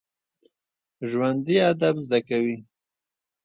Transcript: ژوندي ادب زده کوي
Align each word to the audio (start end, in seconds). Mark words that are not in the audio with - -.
ژوندي 1.09 1.57
ادب 1.71 1.95
زده 2.05 2.19
کوي 2.27 2.57